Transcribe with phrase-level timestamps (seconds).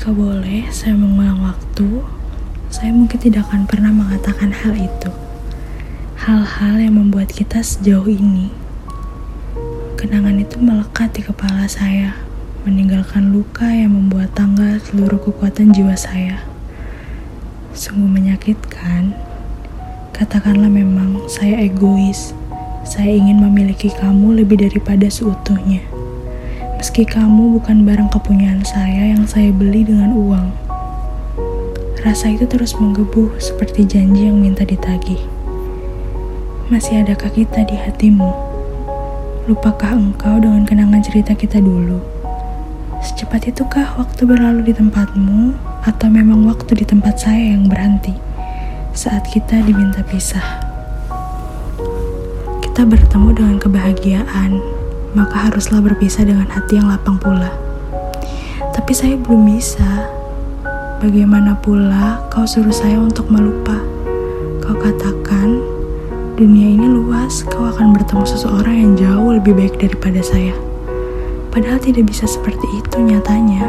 [0.00, 2.00] Jika boleh, saya mengulang waktu,
[2.72, 5.12] saya mungkin tidak akan pernah mengatakan hal itu.
[6.16, 8.48] Hal-hal yang membuat kita sejauh ini.
[10.00, 12.16] Kenangan itu melekat di kepala saya,
[12.64, 16.48] meninggalkan luka yang membuat tanggal seluruh kekuatan jiwa saya.
[17.76, 19.12] Sungguh menyakitkan.
[20.16, 22.32] Katakanlah memang saya egois.
[22.88, 25.99] Saya ingin memiliki kamu lebih daripada seutuhnya.
[26.80, 30.48] Meski kamu bukan barang kepunyaan saya yang saya beli dengan uang.
[32.00, 35.20] Rasa itu terus menggebu seperti janji yang minta ditagih.
[36.72, 38.32] Masih adakah kita di hatimu?
[39.44, 42.00] Lupakah engkau dengan kenangan cerita kita dulu?
[43.04, 45.52] Secepat itukah waktu berlalu di tempatmu
[45.84, 48.16] atau memang waktu di tempat saya yang berhenti
[48.96, 50.64] saat kita diminta pisah?
[52.64, 54.79] Kita bertemu dengan kebahagiaan
[55.12, 57.50] maka haruslah berpisah dengan hati yang lapang pula.
[58.70, 60.06] Tapi saya belum bisa.
[61.00, 63.74] Bagaimana pula kau suruh saya untuk melupa?
[64.60, 65.58] Kau katakan,
[66.36, 70.54] dunia ini luas, kau akan bertemu seseorang yang jauh lebih baik daripada saya.
[71.50, 73.66] Padahal tidak bisa seperti itu nyatanya.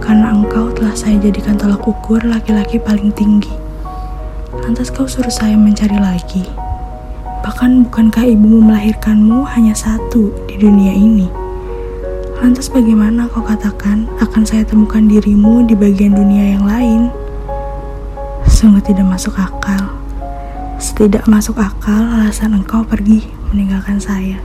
[0.00, 3.52] Karena engkau telah saya jadikan tolak ukur laki-laki paling tinggi.
[4.64, 6.65] Lantas kau suruh saya mencari lagi.
[7.46, 11.30] Bahkan bukankah ibumu melahirkanmu hanya satu di dunia ini?
[12.42, 17.06] Lantas bagaimana kau katakan akan saya temukan dirimu di bagian dunia yang lain?
[18.50, 19.94] Sungguh tidak masuk akal.
[20.82, 23.22] Setidak masuk akal alasan engkau pergi
[23.54, 24.42] meninggalkan saya.